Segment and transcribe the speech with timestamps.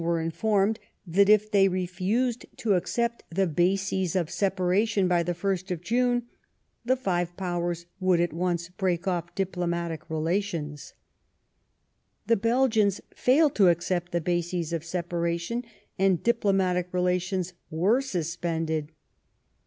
[0.03, 5.69] were informed that if they refosed to accept the baaes of separation by the Ist
[5.69, 6.23] of June
[6.83, 10.95] the five Powers would at once break off diplomatic relations.
[12.25, 15.63] The Belgians failed to accept the bases of separation,
[15.99, 18.91] and diplomatic relations were suspended.